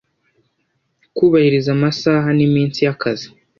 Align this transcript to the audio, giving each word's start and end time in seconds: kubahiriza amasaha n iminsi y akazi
kubahiriza 1.15 1.69
amasaha 1.77 2.27
n 2.37 2.39
iminsi 2.47 2.79
y 2.85 2.89
akazi 2.93 3.27